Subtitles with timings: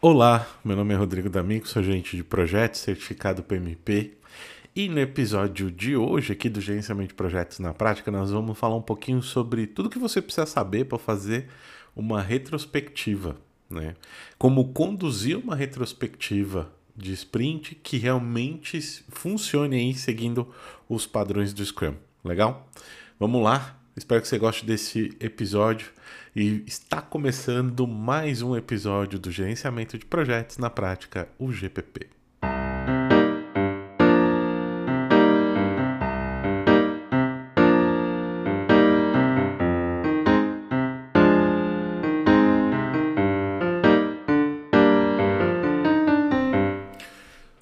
[0.00, 4.12] Olá, meu nome é Rodrigo D'Amico, sou gerente de projetos, certificado PMP.
[4.74, 8.76] E no episódio de hoje, aqui do Gerenciamento de Projetos na Prática, nós vamos falar
[8.76, 11.48] um pouquinho sobre tudo que você precisa saber para fazer
[11.96, 13.38] uma retrospectiva,
[13.68, 13.96] né?
[14.38, 20.46] Como conduzir uma retrospectiva de sprint que realmente funcione aí seguindo
[20.88, 21.96] os padrões do Scrum.
[22.24, 22.70] Legal?
[23.18, 25.90] Vamos lá, Espero que você goste desse episódio
[26.34, 32.06] e está começando mais um episódio do Gerenciamento de Projetos na Prática, o GPP.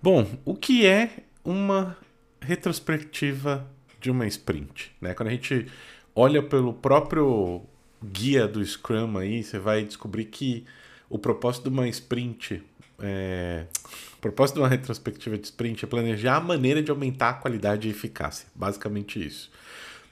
[0.00, 1.98] Bom, o que é uma
[2.40, 3.68] retrospectiva
[4.00, 4.92] de uma sprint?
[5.00, 5.12] Né?
[5.12, 5.66] Quando a gente
[6.14, 7.62] olha pelo próprio
[8.02, 10.64] guia do Scrum aí, você vai descobrir que
[11.08, 12.62] o propósito de uma sprint,
[12.98, 13.66] é,
[14.14, 17.88] o propósito de uma retrospectiva de sprint é planejar a maneira de aumentar a qualidade
[17.88, 18.48] e eficácia.
[18.54, 19.50] Basicamente isso.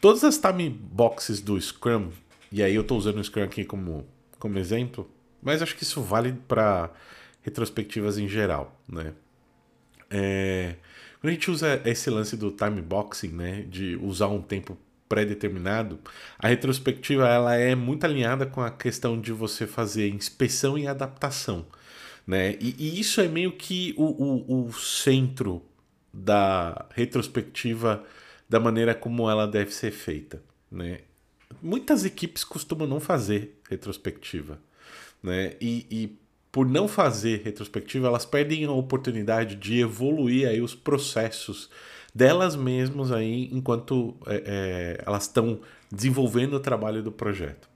[0.00, 2.10] Todas as time boxes do Scrum,
[2.52, 4.06] e aí eu estou usando o Scrum aqui como,
[4.38, 5.08] como exemplo,
[5.42, 6.90] mas acho que isso vale para
[7.42, 9.12] retrospectivas em geral, né?
[10.10, 10.76] É,
[11.20, 14.76] quando a gente usa esse lance do time boxing, né, de usar um tempo
[15.08, 15.98] pré-determinado,
[16.38, 21.66] a retrospectiva ela é muito alinhada com a questão de você fazer inspeção e adaptação.
[22.26, 22.56] Né?
[22.60, 25.62] E, e isso é meio que o, o, o, centro
[26.12, 28.04] da retrospectiva
[28.48, 30.42] da maneira como ela deve ser feita.
[30.70, 31.00] Né?
[31.62, 34.60] Muitas equipes costumam não fazer retrospectiva.
[35.22, 35.54] Né?
[35.60, 36.18] E, e
[36.52, 41.70] por não fazer retrospectiva, elas perdem a oportunidade de evoluir aí os processos
[42.14, 47.68] delas mesmas aí enquanto é, é, elas estão desenvolvendo o trabalho do projeto.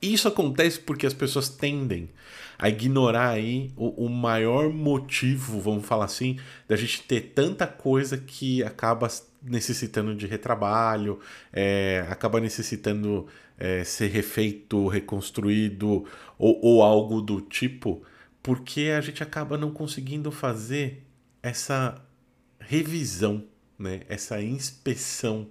[0.00, 2.10] Isso acontece porque as pessoas tendem
[2.58, 8.18] a ignorar aí o, o, maior motivo, vamos falar assim, da gente ter tanta coisa
[8.18, 9.08] que acaba
[9.42, 11.20] necessitando de retrabalho,
[11.52, 13.26] é, acaba necessitando
[13.58, 16.04] é, ser refeito, reconstruído
[16.38, 18.02] ou, ou algo do tipo,
[18.42, 21.04] porque a gente acaba não conseguindo fazer
[21.42, 22.00] essa
[22.66, 23.44] revisão,
[23.78, 24.02] né?
[24.08, 25.48] essa inspeção,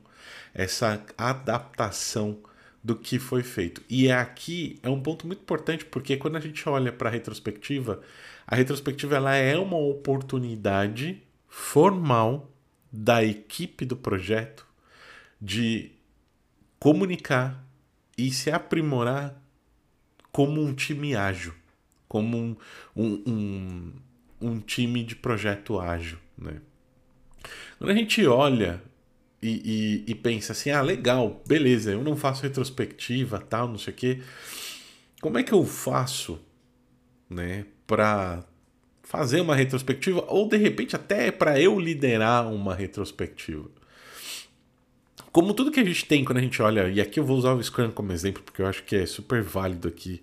[0.54, 2.40] essa adaptação
[2.84, 3.84] do que foi feito.
[3.90, 7.12] E é aqui é um ponto muito importante porque quando a gente olha para a
[7.12, 8.02] retrospectiva,
[8.48, 12.52] a retrospectiva ela é uma oportunidade formal
[12.92, 14.66] da equipe do projeto
[15.40, 15.92] de
[16.80, 17.64] comunicar
[18.18, 19.40] e se aprimorar
[20.32, 21.54] como um time ágil,
[22.08, 22.56] como um,
[22.96, 23.94] um, um,
[24.42, 26.18] um time de projeto ágil.
[26.38, 26.62] Né?
[27.78, 28.82] Quando a gente olha
[29.42, 33.94] e, e, e, pensa assim, ah, legal, beleza, eu não faço retrospectiva, tal, não sei
[33.94, 34.22] o quê.
[35.20, 36.40] Como é que eu faço,
[37.30, 38.44] né, para
[39.04, 43.70] fazer uma retrospectiva ou de repente até para eu liderar uma retrospectiva?
[45.32, 47.54] Como tudo que a gente tem quando a gente olha, e aqui eu vou usar
[47.54, 50.22] o Scrum como exemplo porque eu acho que é super válido aqui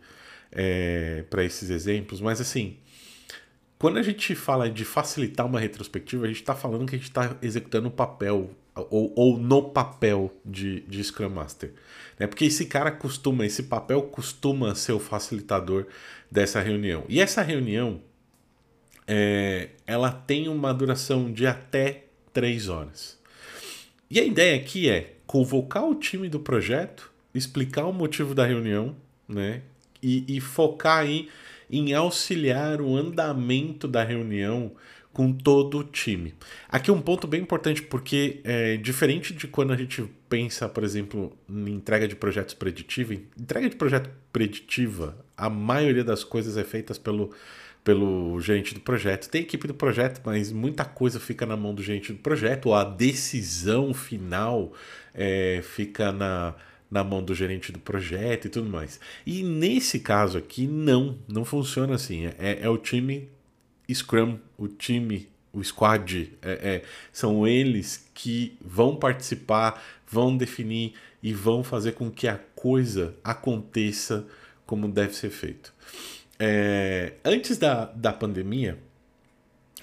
[0.53, 2.77] é, para esses exemplos, mas assim,
[3.78, 7.09] quando a gente fala de facilitar uma retrospectiva, a gente está falando que a gente
[7.09, 11.72] está executando o papel, ou, ou, no papel de, de Scrum Master.
[12.19, 12.27] Né?
[12.27, 15.87] Porque esse cara costuma, esse papel costuma ser o facilitador
[16.28, 17.05] dessa reunião.
[17.09, 18.00] E essa reunião,
[19.06, 23.17] é, ela tem uma duração de até três horas.
[24.11, 28.97] E a ideia aqui é convocar o time do projeto, explicar o motivo da reunião,
[29.28, 29.62] né?
[30.03, 31.28] E, e focar aí
[31.71, 34.73] em auxiliar o andamento da reunião
[35.12, 36.33] com todo o time.
[36.69, 41.37] Aqui um ponto bem importante, porque é diferente de quando a gente pensa, por exemplo,
[41.49, 46.95] em entrega de projetos preditiva, entrega de projeto preditiva, a maioria das coisas é feita
[46.95, 47.33] pelo,
[47.83, 49.29] pelo gerente do projeto.
[49.29, 52.75] Tem equipe do projeto, mas muita coisa fica na mão do gerente do projeto, ou
[52.75, 54.73] a decisão final
[55.12, 56.55] é, fica na,
[56.91, 58.99] na mão do gerente do projeto e tudo mais.
[59.26, 62.26] E nesse caso aqui, não, não funciona assim.
[62.38, 63.28] É, é o time
[63.93, 70.93] Scrum, o time, o squad, é, é, são eles que vão participar, vão definir
[71.23, 74.26] e vão fazer com que a coisa aconteça
[74.67, 75.73] como deve ser feito.
[76.38, 78.79] É, antes da, da pandemia,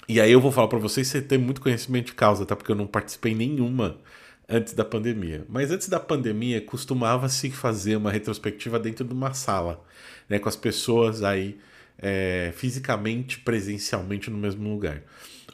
[0.08, 2.54] e aí eu vou falar para vocês, você tem muito conhecimento de causa, tá?
[2.54, 3.98] Porque eu não participei nenhuma
[4.48, 5.44] antes da pandemia.
[5.48, 9.82] Mas antes da pandemia, costumava-se fazer uma retrospectiva dentro de uma sala,
[10.28, 11.58] né, com as pessoas aí
[11.98, 15.02] é, fisicamente, presencialmente no mesmo lugar.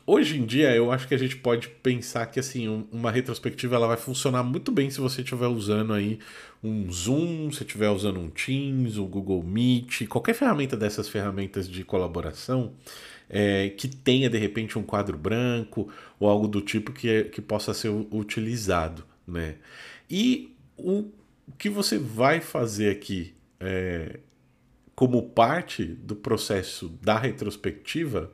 [0.04, 3.86] hoje em dia eu acho que a gente pode pensar que assim uma retrospectiva ela
[3.86, 6.18] vai funcionar muito bem se você estiver usando aí
[6.62, 11.84] um Zoom, se estiver usando um Teams, um Google Meet, qualquer ferramenta dessas ferramentas de
[11.84, 12.72] colaboração
[13.28, 15.88] é, que tenha de repente um quadro branco
[16.18, 19.56] ou algo do tipo que, é, que possa ser utilizado, né?
[20.10, 21.10] E o
[21.58, 24.18] que você vai fazer aqui é,
[24.94, 28.30] como parte do processo da retrospectiva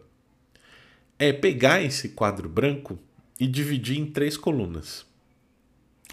[1.19, 2.99] é pegar esse quadro branco
[3.39, 5.07] e dividir em três colunas.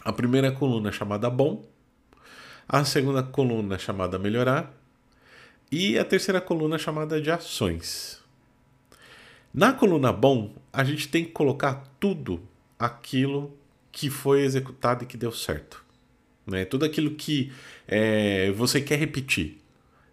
[0.04, 1.66] A primeira coluna chamada bom,
[2.68, 4.74] a segunda coluna chamada melhorar
[5.71, 8.19] e a terceira coluna chamada de ações.
[9.56, 12.46] Na coluna bom, a gente tem que colocar tudo
[12.78, 13.57] aquilo
[13.90, 15.81] que foi executado e que deu certo.
[16.46, 16.66] Né?
[16.66, 17.54] Tudo aquilo que
[17.88, 19.62] é, você quer repetir.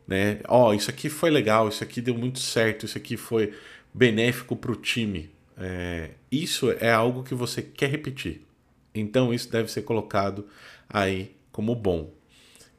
[0.06, 0.38] Né?
[0.48, 3.52] Oh, isso aqui foi legal, isso aqui deu muito certo, isso aqui foi
[3.92, 5.28] benéfico para o time.
[5.58, 8.42] É, isso é algo que você quer repetir.
[8.94, 10.46] Então isso deve ser colocado
[10.88, 12.14] aí como bom.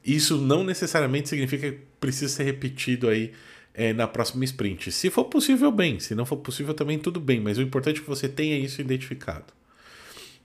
[0.02, 3.34] Isso não necessariamente significa que precisa ser repetido aí
[3.74, 4.92] é, na próxima sprint.
[4.92, 5.98] Se for possível, bem.
[5.98, 7.40] Se não for possível, também tudo bem.
[7.40, 9.52] Mas o importante é que você tenha isso identificado.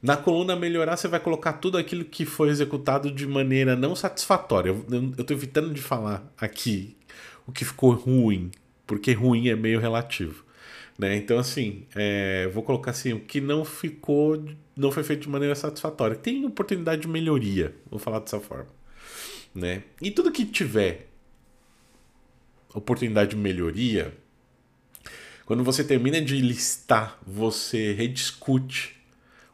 [0.01, 4.69] Na coluna melhorar, você vai colocar tudo aquilo que foi executado de maneira não satisfatória.
[4.69, 6.95] Eu estou evitando de falar aqui
[7.45, 8.49] o que ficou ruim,
[8.87, 10.45] porque ruim é meio relativo.
[10.97, 11.15] Né?
[11.17, 14.41] Então, assim, é, vou colocar assim, o que não ficou,
[14.75, 16.15] não foi feito de maneira satisfatória.
[16.15, 18.67] Tem oportunidade de melhoria, vou falar dessa forma.
[19.53, 19.83] Né?
[20.01, 21.08] E tudo que tiver
[22.73, 24.13] oportunidade de melhoria,
[25.45, 28.95] quando você termina de listar, você rediscute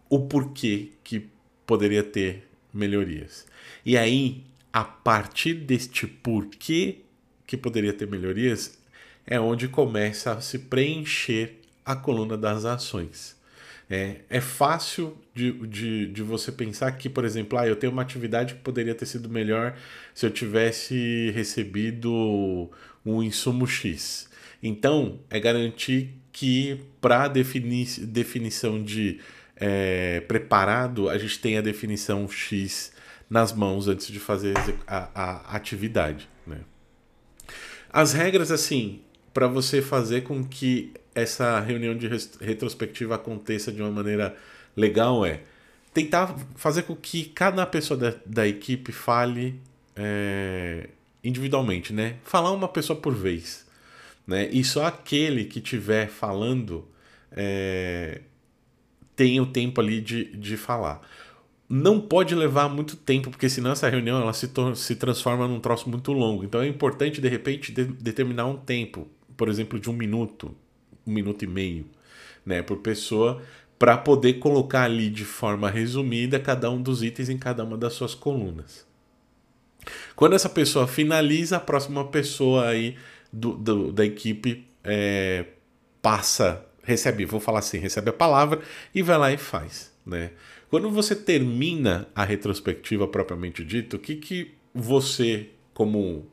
[0.10, 1.30] o porquê que
[1.66, 3.46] poderia ter melhorias.
[3.86, 6.98] E aí, a partir deste porquê
[7.48, 8.78] que poderia ter melhorias,
[9.26, 13.36] é onde começa a se preencher a coluna das ações.
[13.90, 18.02] É, é fácil de, de, de você pensar que, por exemplo, ah, eu tenho uma
[18.02, 19.76] atividade que poderia ter sido melhor
[20.14, 22.70] se eu tivesse recebido
[23.06, 24.28] um insumo X.
[24.62, 29.20] Então, é garantir que para defini definição de
[29.56, 32.92] é, preparado, a gente tem a definição X
[33.30, 34.56] nas mãos antes de fazer
[34.88, 36.28] a, a atividade.
[36.46, 36.60] Né?
[37.90, 39.02] As regras, assim,
[39.36, 42.08] para você fazer com que essa reunião de
[42.40, 44.34] retrospectiva aconteça de uma maneira
[44.78, 45.42] legal é
[45.94, 49.60] tentar fazer com que cada pessoa da, da equipe fale
[49.94, 50.88] é,
[51.22, 52.16] individualmente, né?
[52.24, 53.66] Falar uma pessoa por vez,
[54.26, 54.48] né?
[54.54, 56.88] E só aquele que estiver falando
[57.30, 58.22] é,
[59.18, 61.02] tem o tempo ali de, de falar.
[61.68, 65.90] Não pode levar muito tempo, porque senão essa reunião ela se, se transforma num troço
[65.90, 66.46] muito longo.
[66.46, 70.56] Então é importante, de repente, de, determinar um tempo por exemplo, de um minuto,
[71.06, 71.86] um minuto e meio,
[72.46, 73.42] né, por pessoa,
[73.78, 77.94] para poder colocar ali de forma resumida cada um dos itens em cada uma das
[77.94, 78.86] suas colunas.
[80.16, 82.96] Quando essa pessoa finaliza, a próxima pessoa aí
[83.32, 85.46] do, do da equipe é,
[86.02, 88.62] passa, recebe, vou falar assim, recebe a palavra
[88.94, 90.32] e vai lá e faz, né?
[90.70, 96.26] Quando você termina a retrospectiva propriamente dito, o que, que você, como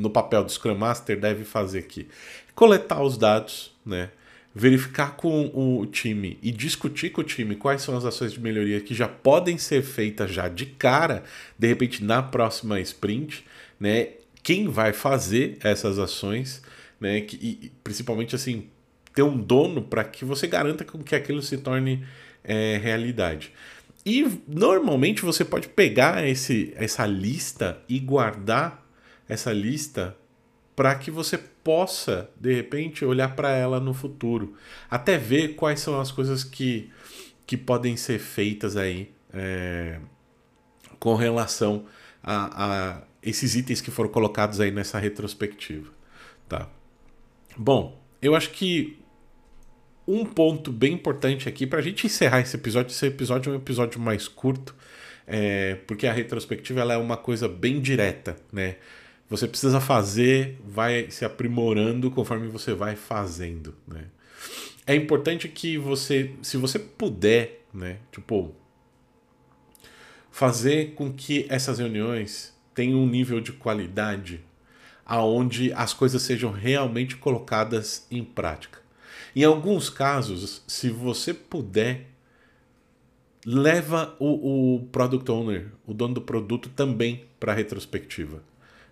[0.00, 2.08] no papel do Scrum Master deve fazer aqui?
[2.54, 4.10] Coletar os dados, né?
[4.54, 8.80] verificar com o time e discutir com o time quais são as ações de melhoria
[8.80, 11.22] que já podem ser feitas já de cara,
[11.58, 13.44] de repente na próxima sprint,
[13.78, 14.08] né?
[14.42, 16.62] Quem vai fazer essas ações,
[16.98, 17.18] né?
[17.18, 18.66] E principalmente assim
[19.14, 22.04] ter um dono para que você garanta que aquilo se torne
[22.42, 23.52] é, realidade.
[24.04, 28.79] E normalmente você pode pegar esse, essa lista e guardar
[29.30, 30.16] essa lista
[30.74, 34.54] para que você possa, de repente, olhar para ela no futuro.
[34.90, 36.90] Até ver quais são as coisas que,
[37.46, 40.00] que podem ser feitas aí é,
[40.98, 41.84] com relação
[42.22, 45.90] a, a esses itens que foram colocados aí nessa retrospectiva.
[46.48, 46.68] Tá?
[47.56, 48.98] Bom, eu acho que
[50.06, 53.58] um ponto bem importante aqui para a gente encerrar esse episódio, esse episódio é um
[53.58, 54.74] episódio mais curto,
[55.26, 58.76] é, porque a retrospectiva ela é uma coisa bem direta, né?
[59.30, 64.06] Você precisa fazer, vai se aprimorando conforme você vai fazendo, né?
[64.84, 68.52] É importante que você, se você puder, né, tipo,
[70.32, 74.40] fazer com que essas reuniões tenham um nível de qualidade
[75.06, 78.80] aonde as coisas sejam realmente colocadas em prática.
[79.34, 82.08] Em alguns casos, se você puder,
[83.46, 88.42] leva o, o product owner, o dono do produto, também para a retrospectiva.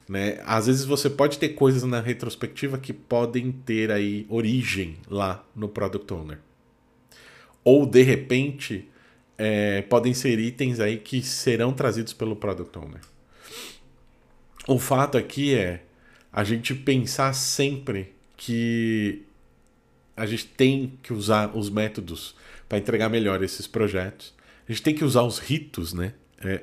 [0.09, 0.41] Né?
[0.45, 5.69] Às vezes você pode ter coisas na retrospectiva que podem ter aí origem lá no
[5.69, 6.39] Product Owner.
[7.63, 8.89] ou de repente
[9.37, 13.01] é, podem ser itens aí que serão trazidos pelo Product Owner.
[14.67, 15.85] O fato aqui é
[16.33, 19.23] a gente pensar sempre que
[20.17, 22.35] a gente tem que usar os métodos
[22.69, 24.35] para entregar melhor esses projetos.
[24.69, 26.15] A gente tem que usar os ritos, né?
[26.41, 26.61] É,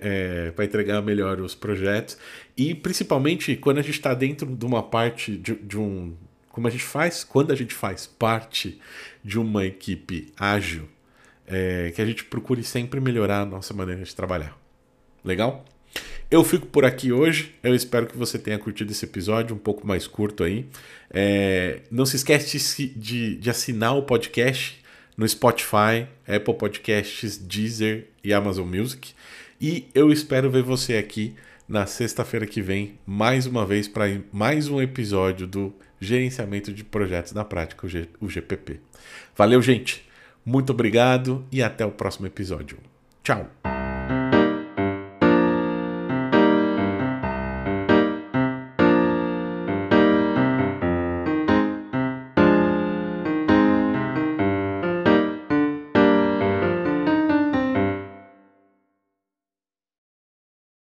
[0.47, 2.17] é, para entregar melhor os projetos
[2.55, 6.15] e principalmente quando a gente está dentro de uma parte de, de, um
[6.47, 8.79] como a gente faz quando a gente faz parte
[9.21, 10.87] de uma equipe ágil
[11.45, 14.57] é, que a gente procure sempre melhorar a nossa maneira de trabalhar
[15.25, 15.65] legal
[16.29, 17.53] eu fico por aqui hoje.
[17.61, 20.65] Eu espero que você tenha curtido esse episódio um pouco mais curto aí.
[21.11, 24.83] É, não se esquece de, de assinar o podcast
[25.15, 29.13] no Spotify, Apple Podcasts, Deezer e Amazon Music.
[29.59, 31.35] E eu espero ver você aqui
[31.67, 37.33] na sexta-feira que vem, mais uma vez, para mais um episódio do Gerenciamento de Projetos
[37.33, 37.87] na Prática,
[38.19, 38.79] o GPP.
[39.35, 40.05] Valeu, gente.
[40.45, 42.77] Muito obrigado e até o próximo episódio.
[43.23, 43.74] Tchau.